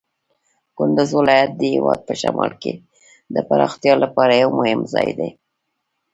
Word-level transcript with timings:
کندز 0.77 1.09
ولایت 1.19 1.51
د 1.57 1.61
هېواد 1.73 1.99
په 2.07 2.13
شمال 2.21 2.51
کې 2.61 2.73
د 3.35 3.37
پراختیا 3.49 3.93
لپاره 4.03 4.33
یو 4.43 4.49
مهم 4.59 4.79
ځای 4.93 5.09
دی. 5.19 5.29